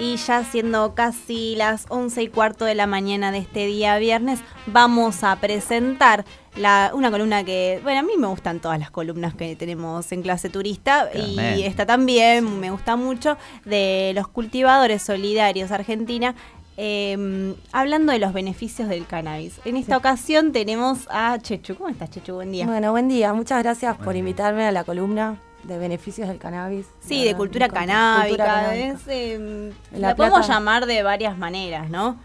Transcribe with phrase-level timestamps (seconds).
[0.00, 4.40] Y ya siendo casi las 11 y cuarto de la mañana de este día viernes,
[4.66, 6.24] vamos a presentar
[6.54, 10.22] la, una columna que, bueno, a mí me gustan todas las columnas que tenemos en
[10.22, 16.36] clase turista y esta también me gusta mucho, de los cultivadores solidarios Argentina.
[16.80, 19.60] Em, hablando de los beneficios del cannabis.
[19.64, 21.74] En esta ocasión tenemos a Chechu.
[21.74, 22.34] ¿Cómo estás, Chechu?
[22.34, 22.66] Buen día.
[22.66, 23.34] Bueno, buen día.
[23.34, 26.86] Muchas gracias por invitarme a la columna de beneficios del cannabis.
[27.00, 28.74] Sí, de cultura canábica.
[28.76, 32.18] Em, la, podemos llamar de varias maneras, ¿no?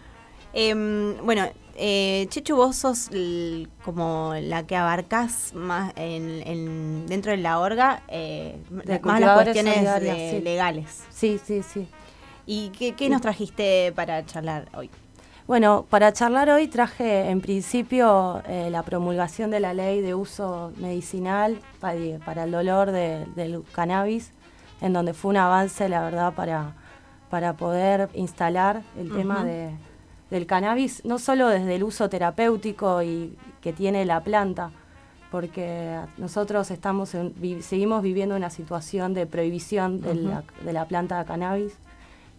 [0.52, 3.10] Em, bueno, eh, Chechu, vos sos
[3.84, 8.56] como la que abarcás más en, dentro de la orga, eh,
[9.02, 11.04] más las cuestiones legales.
[11.10, 11.88] Sí, sí, sí.
[12.46, 14.90] ¿Y qué, qué nos trajiste para charlar hoy?
[15.46, 20.72] Bueno, para charlar hoy traje en principio eh, la promulgación de la ley de uso
[20.78, 24.30] medicinal para, el dolor del cannabis,
[24.80, 26.72] en donde fue un avance, la verdad, para,
[27.28, 33.74] para poder instalar el tema del cannabis, no solo desde el uso terapéutico y que
[33.74, 34.70] tiene la planta,
[35.30, 37.14] porque nosotros estamos
[37.60, 41.74] seguimos viviendo una situación de prohibición de, la, de la planta de cannabis,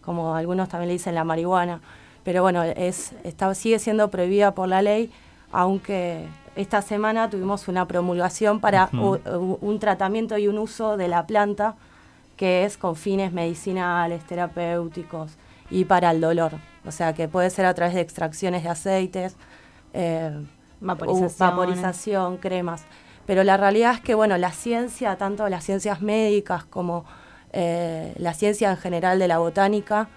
[0.00, 1.80] como algunos también le dicen la marihuana
[2.26, 5.12] pero bueno, es, está, sigue siendo prohibida por la ley,
[5.52, 11.76] aunque esta semana tuvimos una promulgación para un tratamiento y un uso de la planta
[12.36, 15.36] que es con fines medicinales, terapéuticos
[15.70, 16.54] y para el dolor.
[16.84, 19.36] O sea, que puede ser a través de extracciones de aceites,
[19.94, 20.44] eh,
[20.80, 22.86] vaporización, cremas.
[23.24, 27.04] Pero la realidad es que, bueno, la ciencia, tanto las ciencias médicas como
[27.52, 30.08] eh, la ciencia en general de la botánica,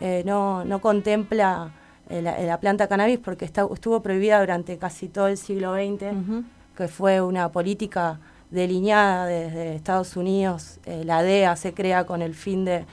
[0.00, 1.70] eh, no, no, contempla
[2.08, 6.44] eh, la, planta cannabis porque estuvo prohibida durante casi todo el siglo XX,
[6.76, 8.18] que fue una política
[8.50, 10.78] delineada desde Estados Unidos.
[10.84, 12.84] Eh, la DEA se crea con el fin de,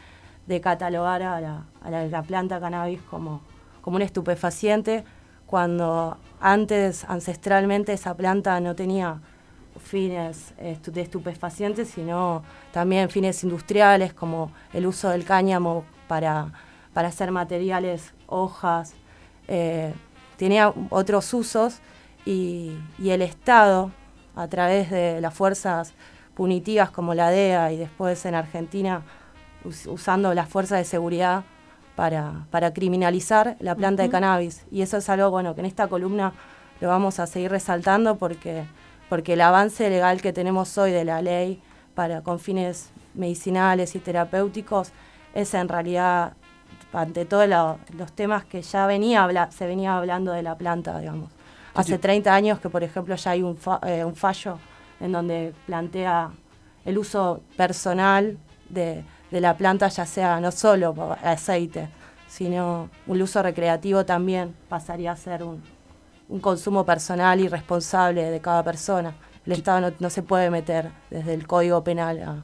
[0.61, 3.41] catalogar a, la, planta cannabis como,
[3.81, 5.03] como un estupefaciente,
[5.45, 9.19] cuando antes, ancestralmente, esa planta no tenía
[9.79, 16.51] fines de estupefacientes, sino también fines industriales como el uso del cáñamo para
[16.93, 18.93] para hacer materiales, hojas,
[19.47, 19.93] eh,
[20.37, 21.79] tenía otros usos
[22.25, 23.91] y, el Estado,
[24.35, 25.93] a través de las fuerzas
[26.33, 29.03] punitivas como la DEA y después en Argentina
[29.87, 31.43] usando las fuerzas de seguridad
[31.95, 34.65] para, para criminalizar la planta de cannabis.
[34.71, 36.33] Y eso es algo bueno que en esta columna
[36.81, 38.65] lo vamos a seguir resaltando porque,
[39.09, 41.61] porque el avance legal que tenemos hoy de la ley
[41.93, 44.91] para, con fines medicinales y terapéuticos
[45.35, 46.33] es en realidad
[46.93, 51.29] ante todos los temas que ya venía se venía hablando de la planta, digamos.
[51.73, 54.59] Hace 30 años que, por ejemplo, ya hay un, eh, un fallo
[54.99, 56.29] en donde plantea
[56.85, 58.37] el uso personal
[58.69, 61.89] de, la planta, ya sea no solo aceite,
[62.27, 65.63] sino un uso recreativo también pasaría a ser un,
[66.41, 69.15] consumo personal y responsable de cada persona.
[69.45, 72.43] El Estado no, se puede meter desde el Código Penal a,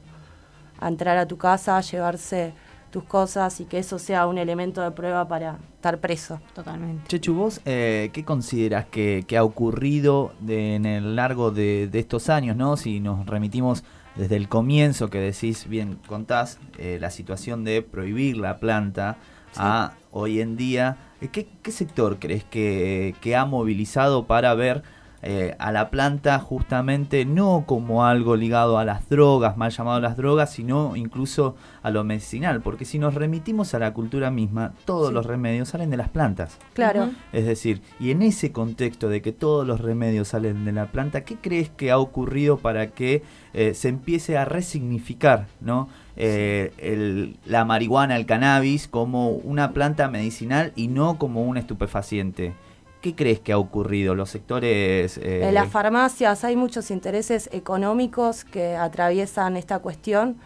[0.84, 2.52] a entrar a tu casa, a llevarse
[2.90, 6.40] tus cosas y que eso sea un elemento de prueba para estar preso.
[6.54, 7.04] Totalmente.
[7.08, 12.76] Chechu, vos, eh, ¿qué consideras que, ha ocurrido en el largo de, estos años, no?
[12.76, 13.84] Si nos remitimos
[14.16, 19.18] desde el comienzo que decís, bien, contás eh, la situación de prohibir la planta
[19.56, 24.82] a hoy en día, eh, ¿qué, sector crees que, que ha movilizado para ver
[25.22, 30.16] eh, a la planta justamente no como algo ligado a las drogas, mal llamado las
[30.16, 35.12] drogas, sino incluso a lo medicinal, porque si nos remitimos a la cultura misma, todos
[35.12, 36.58] los remedios salen de las plantas.
[36.72, 37.10] Claro.
[37.32, 41.22] Es decir, y en ese contexto de que todos los remedios salen de la planta,
[41.22, 45.88] ¿qué crees que ha ocurrido para que eh, se empiece a resignificar, ¿no?
[46.16, 52.54] Eh, la marihuana, el cannabis, como una planta medicinal y no como un estupefaciente.
[53.00, 54.14] ¿Qué crees que ha ocurrido?
[54.14, 55.16] Los sectores...
[55.16, 60.36] Eh, en las farmacias hay muchos intereses económicos que atraviesan esta cuestión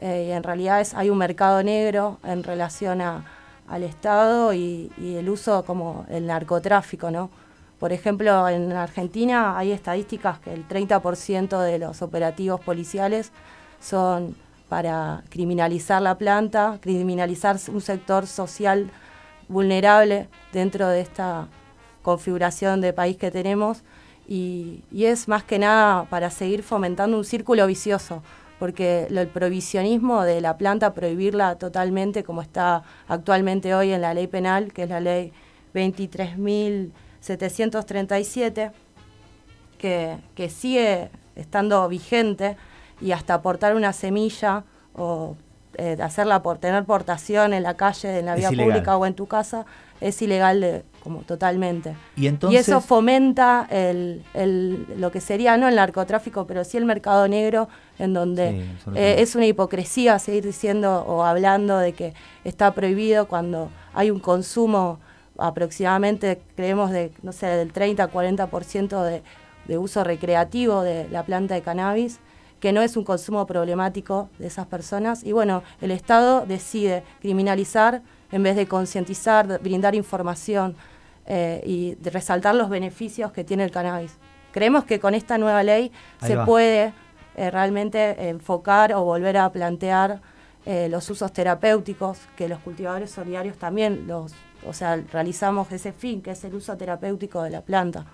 [0.00, 5.28] eh, y en realidad es, hay un mercado negro en relación al Estado y, el
[5.28, 7.30] uso como el narcotráfico, ¿no?
[7.80, 13.32] Por ejemplo, en Argentina hay estadísticas que el 30% de los operativos policiales
[13.80, 14.36] son
[14.68, 18.90] para criminalizar la planta, criminalizar un sector social
[19.48, 21.48] vulnerable dentro de esta
[22.04, 23.82] configuración de país que tenemos
[24.28, 28.22] y, es más que nada para seguir fomentando un círculo vicioso,
[28.60, 34.28] porque el prohibicionismo de la planta, prohibirla totalmente como está actualmente hoy en la ley
[34.28, 35.32] penal, que es la ley
[35.74, 38.70] 23.737,
[39.78, 42.56] que, que sigue estando vigente
[43.00, 44.62] y hasta aportar una semilla
[44.94, 45.34] o
[45.76, 49.26] eh, hacerla por tener portación en la calle, en la vía pública o en tu
[49.26, 49.66] casa,
[50.00, 51.94] es ilegal como totalmente.
[52.16, 54.24] Y, entonces, eso fomenta el,
[54.96, 57.68] lo que sería no el narcotráfico, pero sí el mercado negro,
[57.98, 58.64] en donde
[58.94, 64.18] eh, es una hipocresía seguir diciendo o hablando de que está prohibido cuando hay un
[64.18, 64.98] consumo
[65.36, 69.22] aproximadamente, creemos, de, no sé, del 30 40% de,
[69.68, 72.18] de uso recreativo de la planta de cannabis
[72.60, 75.22] que no es un consumo problemático de esas personas.
[75.22, 78.00] Y bueno, el Estado decide criminalizar
[78.32, 80.74] en vez de concientizar, brindar información
[81.26, 84.16] eh, y resaltar los beneficios que tiene el cannabis.
[84.52, 85.90] Creemos que con esta nueva ley
[86.22, 86.92] se puede
[87.36, 90.20] eh, realmente enfocar o volver a plantear
[90.66, 94.32] eh, los usos terapéuticos que los cultivadores solidarios también los,
[94.66, 98.06] o sea, realizamos ese fin, que es el uso terapéutico de la planta,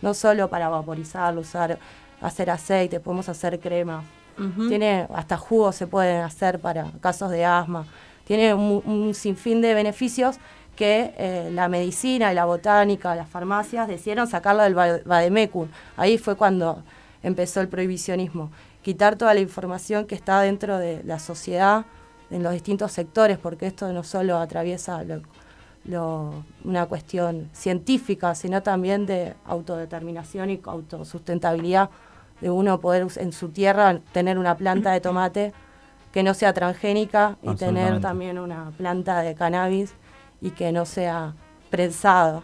[0.00, 1.78] no solo para vaporizarlo, usar
[2.20, 4.04] hacer aceite, podemos hacer crema.
[4.68, 7.84] Tiene hasta jugos se pueden hacer para casos de asma.
[8.24, 10.36] Tiene un, sinfín de beneficios
[10.78, 15.66] que eh, la medicina y la botánica, las farmacias decidieron sacarlo del Bademecum.
[15.96, 16.84] Ahí fue cuando
[17.24, 18.52] empezó el prohibicionismo.
[18.80, 21.84] Quitar toda la información que está dentro de la sociedad,
[22.30, 25.04] en los distintos sectores, porque esto no solo atraviesa
[26.62, 31.90] una cuestión científica, sino también de autodeterminación y autosustentabilidad
[32.40, 35.52] de uno poder en su tierra tener una planta de tomate
[36.12, 39.92] que no sea transgénica y tener también una planta de cannabis
[40.40, 41.34] y que no sea
[41.70, 42.42] prensado.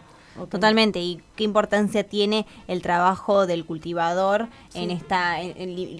[0.49, 5.37] Totalmente, y qué importancia tiene el trabajo del cultivador en esta,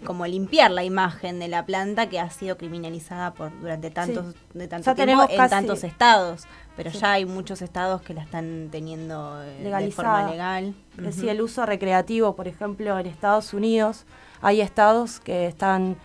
[0.06, 4.68] como limpiar la imagen de la planta que ha sido criminalizada por durante tantos, de
[4.68, 6.44] tanto tiempo en tantos estados,
[6.76, 10.76] pero ya hay muchos estados que la están teniendo eh, de forma legal.
[11.02, 14.06] Es el uso recreativo, por ejemplo, en Estados Unidos
[14.42, 15.98] hay estados que están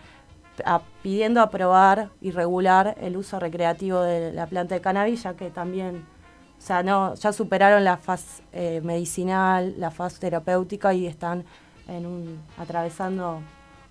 [1.01, 6.05] pidiendo aprobar y regular el uso recreativo de la planta de cannabis, ya que también
[6.61, 11.43] o sea, no, ya superaron la fase eh, medicinal, la fase terapéutica y están
[11.87, 13.41] en un, atravesando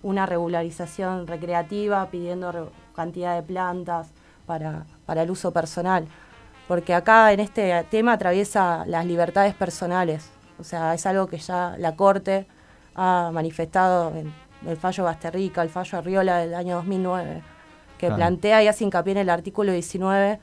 [0.03, 4.11] una regularización recreativa, pidiendo cantidad de plantas
[4.45, 6.07] para, para el uso personal.
[6.69, 10.31] Porque acá en este tema atraviesa las libertades personales.
[10.57, 12.47] O sea, es algo que ya la Corte
[12.95, 14.33] ha manifestado en
[14.65, 17.41] el fallo Basterrica, el fallo Arriola del año 2009,
[17.97, 20.39] que plantea y hace hincapié en el artículo 19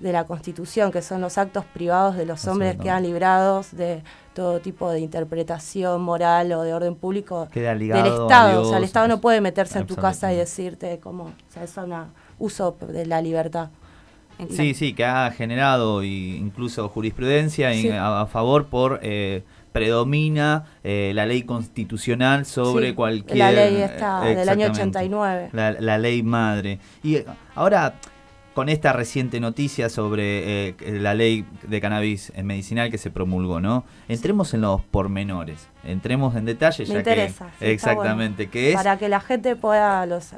[0.00, 4.02] de la Constitución, que son los actos privados de los hombres que quedan librados de
[4.34, 8.62] todo tipo de interpretación moral o de orden público del Estado.
[8.62, 11.64] o sea, el Estado no puede meterse en tu casa y decirte cómo, o sea,
[11.64, 11.94] es un
[12.38, 13.70] uso de la libertad.
[14.50, 17.70] Sí, sí, que ha generado incluso jurisprudencia
[18.20, 19.44] a, favor por eh,
[19.76, 23.36] predomina eh, la ley constitucional sobre cualquier...
[23.36, 25.50] La ley está del año 89.
[25.52, 26.78] La, la ley madre.
[27.02, 27.18] Y
[27.54, 27.94] ahora
[28.54, 33.84] con esta reciente noticia sobre eh, la ley de cannabis medicinal que se promulgó, ¿no?
[34.08, 39.20] Entremos en los pormenores, entremos en detalle, ya que exactamente qué es para que la
[39.20, 40.30] gente pueda los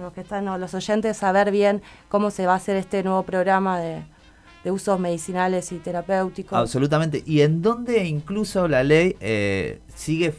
[0.00, 3.80] los que están los oyentes saber bien cómo se va a hacer este nuevo programa
[3.80, 4.04] de,
[4.64, 6.58] usos medicinales y terapéuticos.
[6.58, 7.22] Absolutamente.
[7.24, 10.34] Y en donde incluso la ley eh, sigue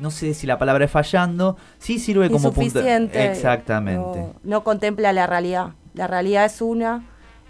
[0.00, 2.80] no sé si la palabra es fallando, sí sirve como punto.
[2.80, 4.26] Exactamente.
[4.42, 7.04] no contempla la realidad la realidad es una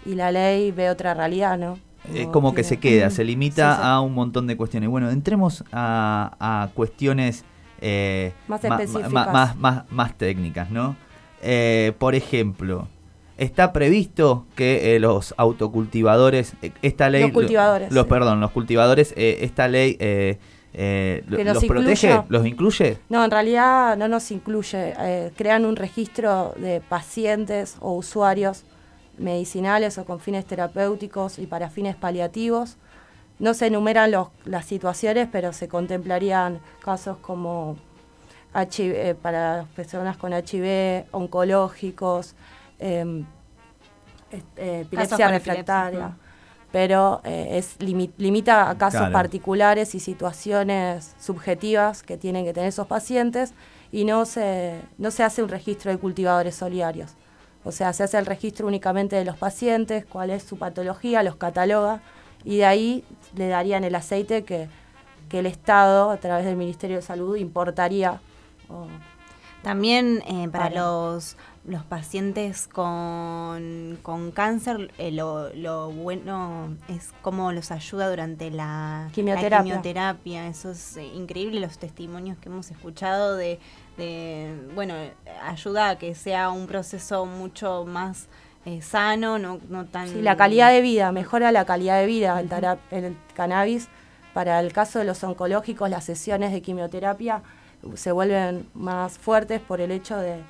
[0.05, 1.79] y la ley ve otra realidad, ¿no?
[2.13, 4.89] Es como que se queda, se limita a un montón de cuestiones.
[4.89, 7.43] Bueno, entremos a, cuestiones
[7.81, 9.11] eh, más, específicas.
[9.11, 10.95] Más, más, técnicas, ¿no?
[11.41, 12.87] Eh, por ejemplo,
[13.37, 17.23] está previsto que eh, los autocultivadores, esta ley...
[17.23, 17.91] Los cultivadores.
[17.91, 19.97] Los, perdón, los cultivadores, esta ley
[20.77, 22.23] eh, ¿Los protege?
[22.27, 22.97] ¿Los incluye?
[23.07, 24.93] No, en realidad no nos incluye.
[24.99, 28.65] Eh, crean un registro de pacientes o usuarios
[29.17, 32.75] medicinales o con fines terapéuticos y para fines paliativos.
[33.39, 34.11] No se enumeran
[34.43, 37.77] las situaciones, pero se contemplarían casos como
[38.53, 42.35] HIV, para personas con HIV, oncológicos,
[42.79, 43.25] em,
[44.31, 46.15] eh, epilepsia refractaria
[46.75, 52.85] pero eh, es limita a casos particulares y situaciones subjetivas que tienen que tener esos
[52.85, 53.53] pacientes
[53.93, 57.13] y no se, no se hace un registro de cultivadores solidarios.
[57.63, 61.37] O sea, se hace el registro únicamente de los pacientes, cuál es su patología, los
[61.37, 62.01] cataloga
[62.43, 63.05] y de ahí
[63.37, 64.67] le darían el aceite que,
[65.31, 68.19] el Estado, a través del Ministerio de Salud, importaría.
[69.65, 71.35] También eh, para, los
[71.67, 79.09] los pacientes con, con cáncer, eh, lo, lo, bueno es cómo los ayuda durante la
[79.13, 79.63] quimioterapia.
[79.63, 80.47] quimioterapia.
[80.47, 83.59] Eso es eh, increíble, los testimonios que hemos escuchado de,
[84.75, 84.93] bueno,
[85.43, 88.27] ayuda a que sea un proceso mucho más
[88.65, 90.07] eh, sano, no, no tan...
[90.07, 92.49] Sí, la calidad de vida, mejora la calidad de vida el,
[92.91, 93.87] el cannabis.
[94.35, 97.41] Para el caso de los oncológicos, las sesiones de quimioterapia
[97.95, 100.41] se vuelven más fuertes por el hecho de,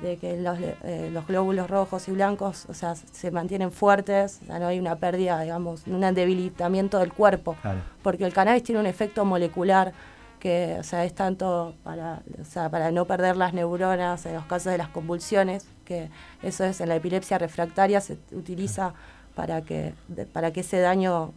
[0.00, 4.66] que eh, los, glóbulos rojos y blancos, o sea, se mantienen fuertes, o sea, no
[4.66, 7.56] hay una pérdida, digamos, un debilitamiento del cuerpo,
[8.02, 9.92] porque el cannabis tiene un efecto molecular
[10.38, 14.44] que, o sea, es tanto para, o sea, para no perder las neuronas en los
[14.44, 16.10] casos de las convulsiones, que
[16.42, 18.92] eso es en la epilepsia refractaria se utiliza
[19.34, 19.94] para que,
[20.34, 21.32] para que ese daño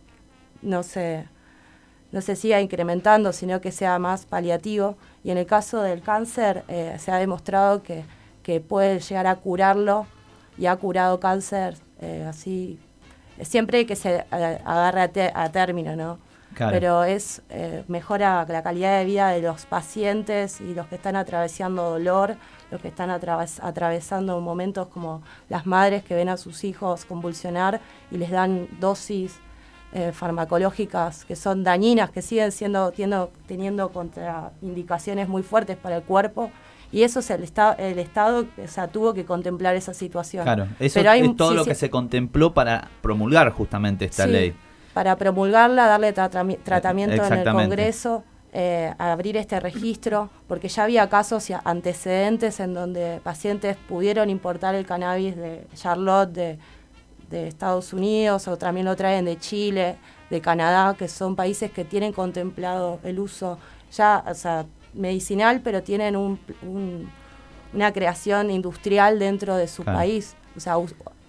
[0.62, 1.26] no se
[2.12, 4.96] no se siga incrementando, sino que sea más paliativo.
[5.24, 8.06] Y en el caso del cáncer eh, se ha demostrado que,
[8.44, 10.08] que, puede llegar a curarlo
[10.58, 12.80] y ha curado cáncer eh, así,
[13.42, 16.20] siempre que se eh, agarre a, término, ¿no?
[16.58, 17.44] Pero es
[17.88, 22.36] mejora la calidad de vida de los pacientes y los que están atravesando dolor,
[22.72, 28.18] los que están atravesando momentos como las madres que ven a sus hijos convulsionar y
[28.18, 29.40] les dan dosis
[29.94, 36.04] eh, farmacológicas que son dañinas, que siguen siendo teniendo, teniendo contraindicaciones muy fuertes para el
[36.04, 36.52] cuerpo.
[36.92, 40.44] Y eso es el, el Estado o sea, tuvo que contemplar esa situación.
[40.44, 44.56] Claro, eso es todo lo que se contempló para promulgar justamente esta ley.
[44.94, 51.50] Para promulgarla, darle tratamiento en el Congreso, eh, abrir este registro, porque ya había casos
[51.50, 56.60] y antecedentes en donde pacientes pudieron importar el cannabis de Charlotte, de
[57.30, 59.98] de Estados Unidos o también lo traen de Chile,
[60.30, 63.58] de Canadá, que son países que tienen contemplado el uso
[63.92, 66.40] ya, o sea, medicinal, pero tienen un,
[67.74, 70.76] una creación industrial dentro de su país, o sea,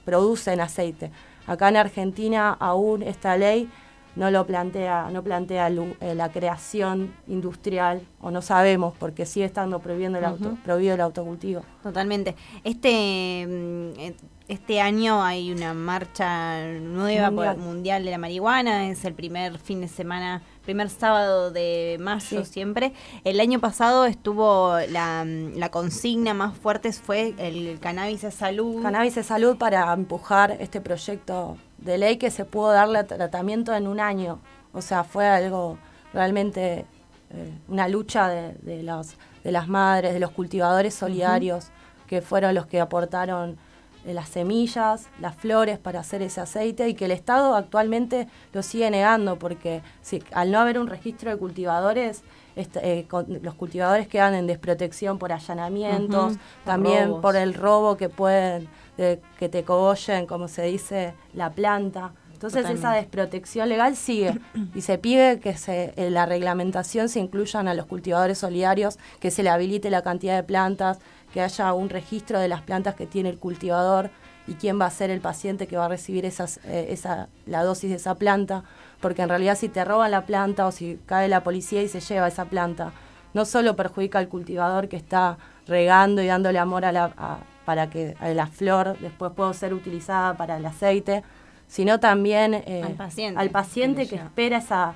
[0.04, 1.10] producen aceite.
[1.46, 3.70] Acá en Argentina aún esta ley
[4.16, 9.78] no lo plantea, no plantea eh, la creación industrial, o no sabemos, porque sigue estando
[9.78, 11.62] prohibiendo el auto, prohibido el autocultivo.
[11.82, 12.34] Totalmente.
[12.64, 14.14] Este mm, eh,
[14.48, 18.04] este año hay una marcha nueva mundial.
[18.04, 22.94] de la marihuana, es el primer fin de semana, primer sábado de mayo siempre.
[23.24, 28.82] El año pasado estuvo la, consigna más fuerte fue el cannabis de salud.
[28.82, 33.86] Cannabis de salud para empujar este proyecto de ley que se pudo darle tratamiento en
[33.86, 34.40] un año.
[34.72, 35.78] O sea, fue algo
[36.14, 36.86] realmente
[37.30, 41.66] eh, una lucha de, los, de las madres, de los cultivadores solidarios,
[42.06, 43.58] que fueron los que aportaron
[44.04, 48.90] las semillas, las flores para hacer ese aceite y que el Estado actualmente lo sigue
[48.90, 52.22] negando porque si, al no haber un registro de cultivadores,
[52.56, 53.06] eh,
[53.42, 59.62] los cultivadores quedan en desprotección por allanamientos, también por el robo que pueden, que te
[59.62, 62.12] cogollen, como se dice, la planta.
[62.38, 64.38] Entonces esa desprotección legal sigue
[64.74, 69.32] y se pide que se, en la reglamentación se incluyan a los cultivadores solidarios, que
[69.32, 71.00] se le habilite la cantidad de plantas,
[71.32, 74.10] que haya un registro de las plantas que tiene el cultivador
[74.46, 77.62] y quién va a ser el paciente que va a recibir esas, eh, esa, la
[77.62, 78.64] dosis de esa planta,
[79.00, 82.00] porque en realidad si te roban la planta o si cae la policía y se
[82.00, 82.92] lleva esa planta,
[83.34, 88.16] no solo perjudica al cultivador que está regando y dándole amor a la, para que
[88.34, 91.22] la flor después pueda ser utilizada para el aceite,
[91.66, 92.82] sino también eh,
[93.36, 94.94] al paciente, que, espera esa,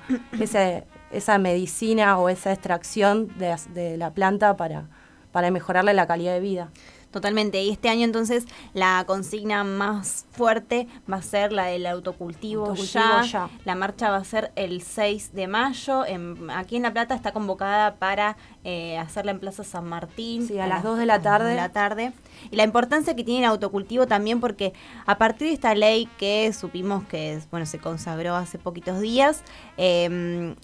[1.11, 4.87] esa medicina o esa extracción de, de la planta para,
[5.33, 6.69] para mejorarle la calidad de vida.
[7.13, 7.61] Totalmente.
[7.61, 13.49] Y este año entonces la consigna más fuerte va a ser la del autocultivo, ya.
[13.65, 16.05] La marcha va a ser el 6 de mayo.
[16.49, 20.47] aquí en La Plata está convocada para eh, hacerla en Plaza San Martín.
[20.47, 21.51] Sí, a, las 2 de la tarde.
[21.51, 22.13] De la tarde.
[22.49, 24.73] Y la importancia que tiene el autocultivo también porque
[25.05, 29.43] a partir de esta ley que supimos que bueno se consagró hace poquitos días,
[29.77, 30.55] eh,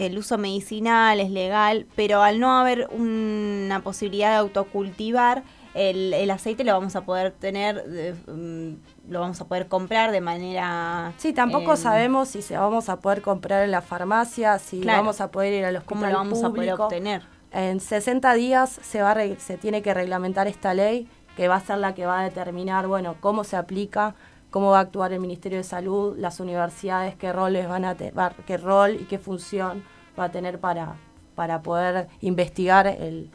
[0.00, 5.42] el uso medicinal es legal, pero al no haber una posibilidad de autocultivar,
[5.74, 11.12] el, aceite lo vamos a poder tener, mm, lo vamos a poder comprar de manera...
[11.18, 15.20] Sí, tampoco em, sabemos si se vamos a poder comprar en la farmacia, si vamos
[15.20, 17.22] a poder ir a los ¿Cómo lo vamos a poder obtener?
[17.52, 21.78] En 60 días se, va se tiene que reglamentar esta ley, que va a ser
[21.78, 24.14] la que va a determinar, bueno, cómo se aplica,
[24.50, 28.14] cómo va a actuar el Ministerio de Salud, las universidades, qué roles van a tener,
[28.46, 29.82] qué rol y qué función
[30.18, 30.96] va a tener para,
[31.34, 33.30] para poder investigar el,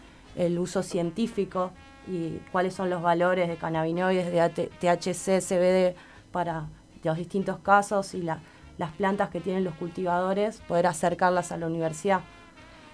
[0.60, 1.72] uso científico
[2.08, 5.96] y cuáles son los valores de cannabinoides, de THC, CBD
[6.32, 6.68] para
[7.04, 12.20] los distintos casos y las plantas que tienen los cultivadores, poder acercarlas a la universidad.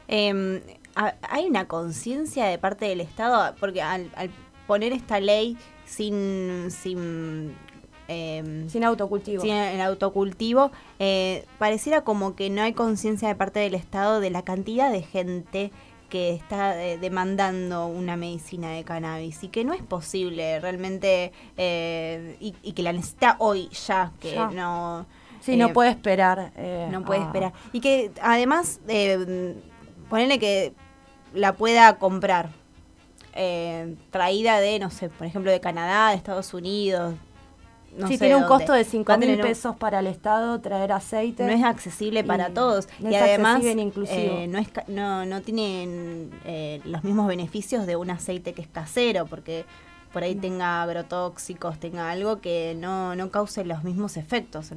[0.07, 0.61] Em,
[0.93, 3.55] ¿Hay una conciencia de parte del Estado?
[3.59, 4.29] Porque al, al
[4.67, 7.55] poner esta ley sin, sin
[8.11, 9.41] Em, sin autocultivo.
[9.41, 14.29] Sin el autocultivo, eh, pareciera como que no hay conciencia de parte del Estado de
[14.29, 15.71] la cantidad de gente
[16.09, 22.35] que está eh, demandando una medicina de cannabis y que no es posible realmente eh,
[22.41, 25.05] y, que la necesita hoy ya, que no...
[25.39, 26.51] Sí, no puede esperar.
[26.91, 27.53] no puede esperar.
[27.71, 29.55] Y que además, eh,
[30.09, 30.73] ponerle que
[31.33, 32.49] la pueda comprar.
[34.11, 37.15] traída de, no sé, por ejemplo, de Canadá, de Estados Unidos,
[37.97, 41.45] no sí, tiene un costo de 5 mil pesos para el Estado traer aceite.
[41.45, 42.87] No es accesible para todos.
[42.99, 48.53] y además eh, no, es, no, no tienen eh, los mismos beneficios de un aceite
[48.53, 49.65] que es casero, porque
[50.13, 54.71] por ahí tenga agrotóxicos, tenga algo que no, no cause los mismos efectos.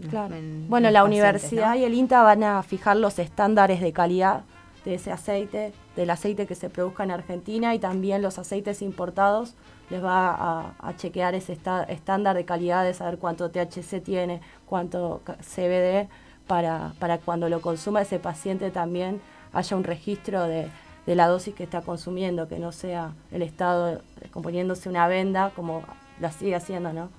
[0.68, 4.42] bueno, la universidad y el INTA van a fijar los estándares de calidad
[4.84, 9.54] de ese aceite, del aceite que se produzca en Argentina y también los aceites importados
[9.90, 16.08] les va a, chequear ese estándar de calidad de saber cuánto THC tiene, cuánto CBD,
[16.46, 19.20] para, para cuando lo consuma ese paciente también
[19.52, 20.68] haya un registro de,
[21.06, 24.00] la dosis que está consumiendo, que no sea el Estado
[24.30, 25.82] componiéndose una venda como
[26.20, 27.10] la sigue haciendo, ¿no?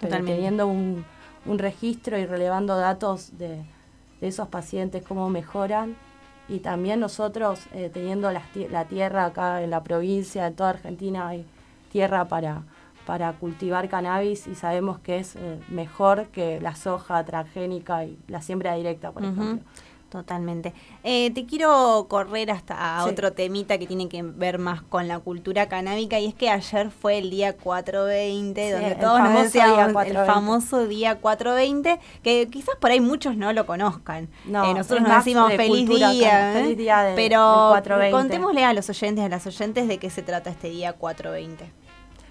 [0.00, 1.04] teniendo un,
[1.46, 3.62] un, registro y relevando datos de,
[4.20, 5.96] de, esos pacientes, cómo mejoran.
[6.48, 11.28] Y también nosotros, eh, teniendo la, la, tierra acá en la provincia, en toda Argentina,
[11.28, 11.46] hay
[11.94, 12.64] tierra para,
[13.06, 18.42] para cultivar cannabis y sabemos que es eh, mejor que la soja transgénica y la
[18.42, 19.60] siembra directa, por ejemplo.
[20.14, 20.72] Totalmente.
[21.02, 25.66] Eh, te quiero correr hasta otro temita que tiene que ver más con la cultura
[25.66, 30.86] canábica y es que ayer fue el día 420, donde todos nos decíamos el famoso
[30.86, 34.28] día 420, que quizás por ahí muchos no lo conozcan.
[34.44, 37.74] No, eh, nosotros nos decimos feliz día, feliz día pero
[38.12, 41.83] contémosle a los oyentes, a las oyentes de qué se trata este día 420.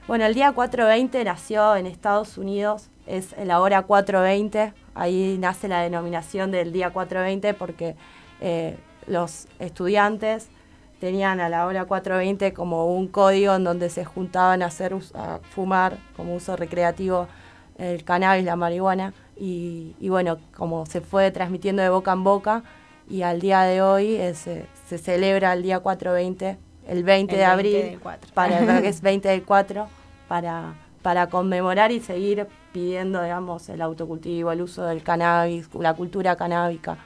[0.06, 5.80] Bueno, el día 420 nació en Estados Unidos, es la hora 420, ahí nace la
[5.80, 7.96] denominación del día 420 porque
[8.42, 10.50] eh, los estudiantes
[11.00, 15.40] tenían a la hora 420 como un código en donde se juntaban a hacer a
[15.52, 17.30] fumar como uso recreativo
[17.78, 22.64] el cannabis, la marihuana y, bueno, como se fue transmitiendo de boca en boca
[23.10, 28.00] y al día de hoy eh, se celebra el día 420 el 20 de abril,
[28.34, 29.88] para que es 20 del 4,
[30.28, 36.36] para, para conmemorar y seguir pidiendo, digamos, el autocultivo, el uso del cannabis, la cultura
[36.36, 36.98] canábica.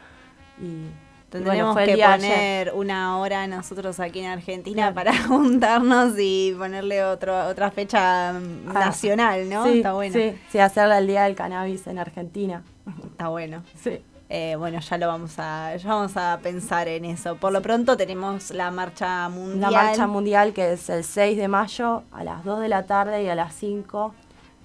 [0.61, 0.87] Y,
[1.29, 7.69] Tendremos que poner una hora nosotros aquí en Argentina para juntarnos y ponerle otro, otra
[7.69, 8.39] fecha ah,
[8.73, 9.65] nacional, ¿no?
[9.65, 10.13] Está bueno.
[10.13, 12.63] Sí, sí, hacerle el Día del Cannabis en Argentina.
[13.05, 13.61] Está bueno.
[13.75, 14.01] Sí.
[14.29, 17.37] Eh, bueno, ya lo vamos a, ya vamos a pensar en eso.
[17.37, 19.71] Por lo pronto tenemos la marcha mundial.
[19.71, 23.23] La marcha mundial que es el 6 de mayo a las 2 de la tarde
[23.23, 24.13] y a las 5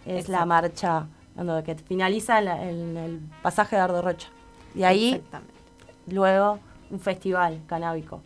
[0.07, 1.07] es la marcha
[1.65, 4.29] que finaliza en, el pasaje de Ardo Rocha.
[4.75, 5.23] Y ahí
[6.07, 6.59] luego
[6.91, 8.21] un festival canábico.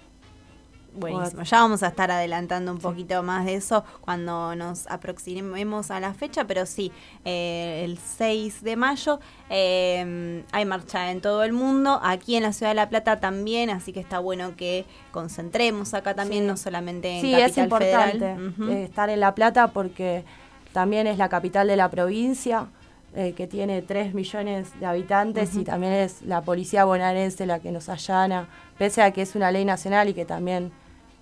[0.96, 1.42] Buenísimo.
[1.42, 6.14] Ya vamos a estar adelantando un poquito más de eso cuando nos aproximemos a la
[6.14, 6.90] fecha, pero sí,
[7.24, 12.52] eh, el 6 de mayo eh, hay marcha en todo el mundo, aquí en la
[12.52, 17.16] Ciudad de La Plata también, así que está bueno que concentremos acá también, no solamente
[17.16, 18.36] en sí, es importante
[18.70, 20.24] eh, estar en La Plata porque
[20.72, 22.68] también es la capital de la provincia.
[23.14, 27.88] que tiene 3 millones de habitantes y también es la policía bonaerense la que nos
[27.88, 30.70] allana, pese a que es una ley nacional y que también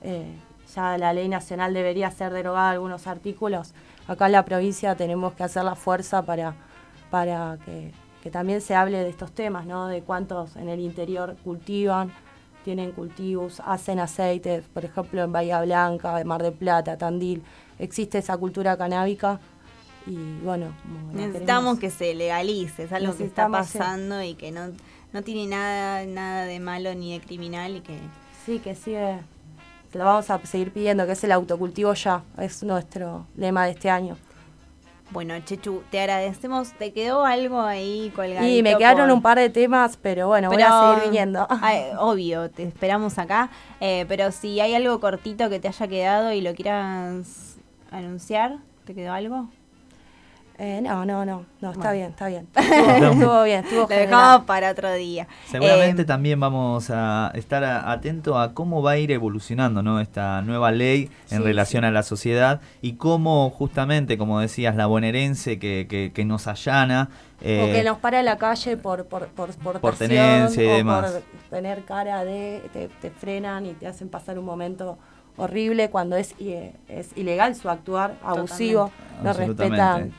[0.04, 0.34] eh,
[0.74, 3.72] ya la ley nacional debería ser derogada algunos artículos,
[4.06, 6.54] acá en la provincia tenemos que hacer la fuerza para,
[7.10, 7.92] para que,
[8.30, 9.86] también se hable de estos temas, ¿no?
[9.86, 12.10] de cuántos en el interior cultivan,
[12.64, 17.42] tienen cultivos, hacen aceites, por ejemplo en Bahía Blanca, Mar del Plata, Tandil,
[17.78, 19.40] existe esa cultura canábica
[20.06, 20.74] y bueno,
[21.12, 24.68] necesitamos que se legalice, es algo que está pasando y que no,
[25.12, 27.98] no tiene nada, nada de malo ni de criminal y que
[28.46, 29.18] sí que sigue
[29.94, 33.90] lo vamos a seguir pidiendo, que es el autocultivo ya, es nuestro lema de este
[33.90, 34.16] año.
[35.10, 36.72] Bueno, Chechu, te agradecemos.
[36.72, 38.44] ¿Te quedó algo ahí colgado?
[38.44, 41.46] Sí, me quedaron un par de temas, pero bueno, voy a seguir viniendo.
[41.98, 43.50] obvio, te esperamos acá.
[43.80, 47.58] Eh, pero si hay algo cortito que te haya quedado y lo quieras
[47.92, 49.48] anunciar, ¿te quedó algo?
[50.56, 52.46] Eh, no, no, no, no, está bien, está bien.
[52.54, 55.26] Estuvo, bien, estuvo Lo dejamos para otro día.
[55.50, 59.98] Seguramente eh, también vamos a estar atentos a cómo va a ir evolucionando ¿no?
[59.98, 65.58] esta nueva ley en relación a la sociedad y cómo justamente, como decías, la bonaerense
[65.58, 67.08] que, que, que nos allana.
[67.40, 71.10] Eh, o que nos para en la calle por, por, por, por tenencia y demás.
[71.10, 74.98] por tener cara de, te, te frenan y te hacen pasar un momento
[75.36, 80.12] horrible cuando es, es ilegal su actuar, abusivo, no respetan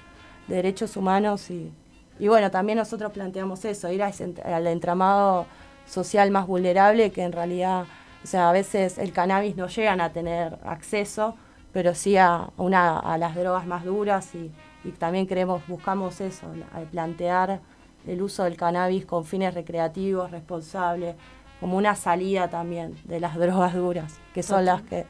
[0.47, 1.71] derechos humanos y,
[2.19, 5.45] y bueno, también nosotros planteamos eso, ir al entramado
[5.85, 7.85] social más vulnerable que en realidad
[8.23, 11.35] O sea, a veces el cannabis no llegan a tener acceso,
[11.71, 14.51] pero sí a, una, a las drogas más duras y,
[14.99, 16.47] también queremos, buscamos eso,
[16.91, 17.59] plantear
[18.07, 21.15] el uso del cannabis con fines recreativos, responsables,
[21.59, 25.05] como una salida también de las drogas duras, que son las que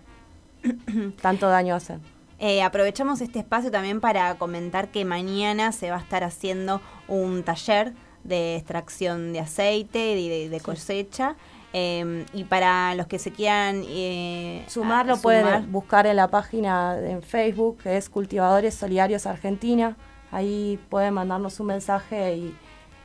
[1.22, 2.15] tanto daño hacen.
[2.40, 7.44] Eh, aprovechamos este espacio también para comentar que mañana se va a estar haciendo un
[7.44, 7.94] taller
[8.24, 11.36] de extracción de aceite y de, cosecha.
[11.72, 16.98] Em, y para los que se quieran eh, sumar, lo pueden buscar en la página
[16.98, 19.96] en Facebook, que es Cultivadores Solidarios Argentina.
[20.32, 22.56] Ahí pueden mandarnos un mensaje y,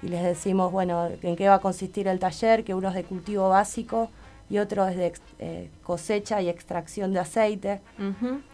[0.02, 3.50] les decimos, bueno, en qué va a consistir el taller, que uno es de cultivo
[3.50, 4.08] básico
[4.50, 7.80] y otro es de eh, cosecha y extracción de aceite.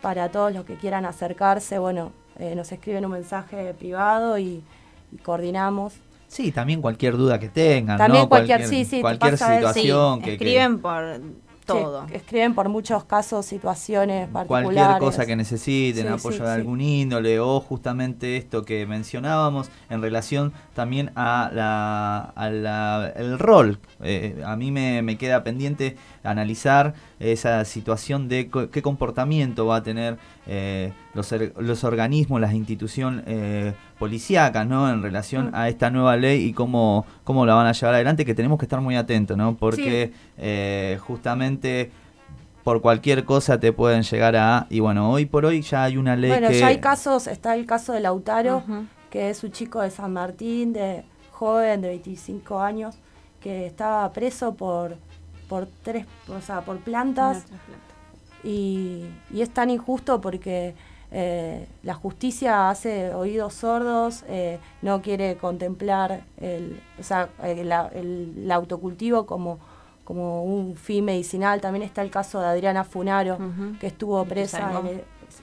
[0.03, 4.63] Para todos los que quieran acercarse, bueno, eh, nos escriben un mensaje privado y
[5.23, 5.95] coordinamos.
[6.29, 11.21] Sí, también cualquier duda que tengan, también cualquier, sí, sí, cualquier situación que escriben por
[11.67, 12.07] todo.
[12.13, 14.73] escriben por muchos casos, situaciones particulares.
[14.73, 20.53] Cualquier cosa que necesiten, apoyo de algún índole o justamente esto que mencionábamos en relación
[20.75, 23.79] también a la, el rol.
[24.03, 29.83] Eh, a mí me, me, queda pendiente analizar esa situación de qué comportamiento va a
[29.83, 34.91] tener eh, los, los, organismos, las instituciones eh, policíacas, ¿no?
[34.91, 35.55] En relación mm.
[35.55, 38.65] a esta nueva ley y cómo, cómo la van a llevar adelante, que tenemos que
[38.65, 39.57] estar muy atentos, ¿no?
[39.57, 41.91] Porque eh, justamente
[42.67, 44.67] por cualquier cosa te pueden llegar a...
[44.71, 47.65] Y bueno, hoy por hoy ya hay una ley bueno, ya hay casos, está el
[47.65, 48.65] caso de Lautaro,
[49.09, 52.97] que es un chico de San Martín, de joven de 25 años,
[53.41, 54.97] que estaba preso por,
[55.49, 57.45] por tres, o sea, por plantas.
[58.45, 60.75] Y, y, es tan injusto porque
[61.11, 69.27] eh, la justicia hace oídos sordos, eh, no quiere contemplar el, o sea, el, autocultivo
[69.27, 69.59] como,
[70.05, 71.61] como un fin medicinal.
[71.61, 73.39] También está el caso de Adriana Funaro,
[73.81, 74.83] que estuvo presa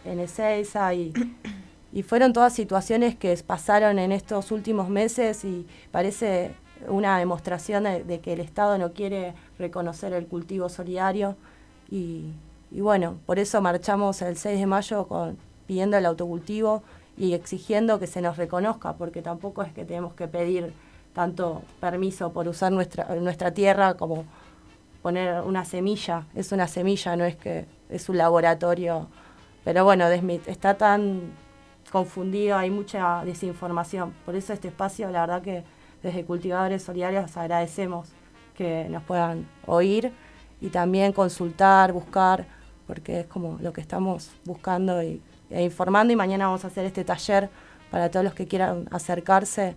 [0.06, 1.14] en, Ezeiza y,
[1.94, 6.52] y fueron todas situaciones que pasaron en estos últimos meses y parece
[6.88, 11.36] una demostración de, que el Estado no quiere reconocer el cultivo solidario
[11.90, 12.32] y,
[12.72, 15.08] bueno, por eso marchamos el 6 de mayo
[15.68, 16.84] pidiendo el autocultivo
[17.18, 20.74] y exigiendo que se nos reconozca, porque tampoco es que tenemos que pedir
[21.14, 24.26] tanto permiso por usar nuestra, nuestra tierra como
[25.04, 29.08] poner una semilla, es una semilla, no es que es un laboratorio.
[29.64, 31.22] Pero bueno, está tan
[31.92, 34.14] confundido, hay mucha desinformación.
[34.26, 35.64] Por eso este espacio, la verdad que
[36.04, 38.10] desde Cultivadores Solidarios agradecemos
[38.56, 40.12] que nos puedan oír
[40.62, 42.46] y también consultar, buscar,
[42.86, 46.86] porque es como lo que estamos buscando y e informando y mañana vamos a hacer
[46.86, 47.50] este taller
[47.92, 49.76] para todos los que quieran acercarse,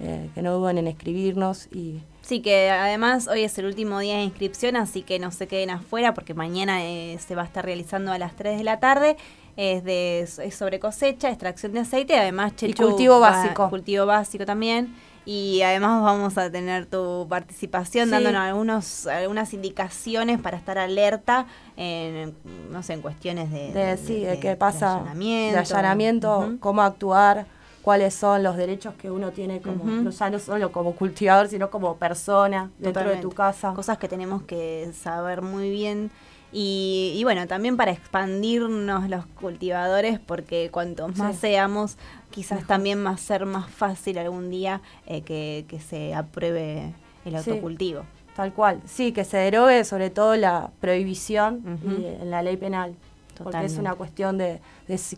[0.00, 4.16] eh, que no duden en escribirnos y Sí, que además hoy es el último día
[4.16, 7.62] de inscripción, así que no se queden afuera porque mañana eh, se va a estar
[7.62, 9.18] realizando a las 3 de la tarde.
[9.56, 13.68] Es, de, es sobre cosecha, extracción de aceite, además Chechu, y cultivo básico.
[13.68, 14.94] cultivo básico también.
[15.26, 22.34] Y además vamos a tener tu participación dándonos algunos, algunas indicaciones para estar alerta en,
[22.70, 27.46] no sé, en cuestiones de, de, sí, de, qué pasa, de allanamiento, cómo actuar,
[27.84, 31.68] cuáles son los derechos que uno tiene como, no, ya no solo como cultivador, sino
[31.68, 33.74] como persona dentro de tu casa.
[33.74, 36.10] Cosas que tenemos que saber muy bien.
[36.50, 41.98] Y, bueno, también para expandirnos los cultivadores, porque cuanto más seamos,
[42.30, 46.94] quizás también va a ser más fácil algún día eh, que, se apruebe
[47.26, 48.04] el autocultivo.
[48.34, 52.94] tal cual, sí, que se derogue sobre todo la prohibición en la ley penal,
[53.36, 54.60] porque es una cuestión de,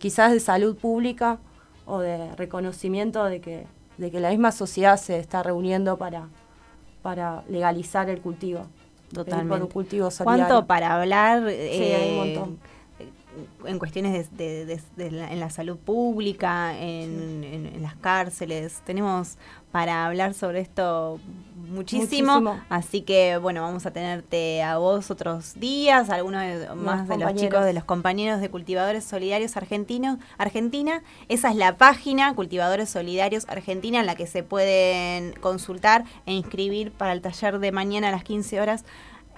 [0.01, 1.37] quizás de salud pública
[1.87, 3.65] o de reconocimiento de que,
[3.97, 6.27] de que la misma sociedad se está reuniendo para,
[7.01, 8.67] para legalizar el cultivo.
[9.13, 9.67] Totalmente.
[9.69, 11.43] cultivo ¿Cuánto para hablar?
[11.47, 12.37] Eh,
[13.65, 14.79] en cuestiones de,
[15.11, 18.81] la, en la salud pública, en, las cárceles.
[18.85, 19.37] Tenemos
[19.71, 21.19] para hablar sobre esto
[21.69, 26.43] muchísimo, Así que, bueno, vamos a tenerte a vos otros días, algunos
[26.75, 31.03] más de los chicos, de los compañeros de Cultivadores Solidarios Argentinos, Argentina.
[31.27, 36.91] Esa es la página, Cultivadores Solidarios Argentina, en la que se pueden consultar e inscribir
[36.91, 38.85] para el taller de mañana a las 15 horas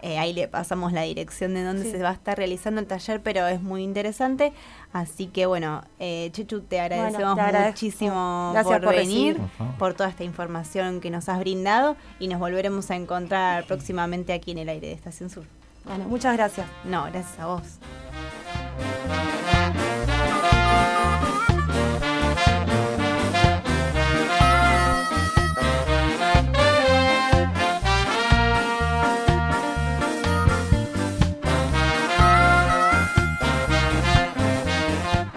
[0.01, 3.21] eh, ahí le pasamos la dirección de donde se va a estar realizando el taller,
[3.21, 4.53] pero es muy interesante.
[4.93, 9.37] Así que bueno, eh, Chechu, te agradecemos muchísimo por, venir,
[9.77, 14.51] por toda esta información que nos has brindado y nos volveremos a encontrar próximamente aquí
[14.51, 15.43] en el aire de Estación Sur.
[15.85, 16.67] Bueno, muchas gracias.
[16.83, 17.79] No, gracias a vos.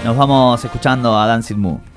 [0.05, 1.92] Nos vamos escuchando a Dancing Moo.